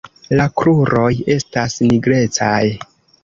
La 0.37 0.45
kruroj 0.61 1.11
estas 1.35 1.77
nigrecaj. 1.91 2.63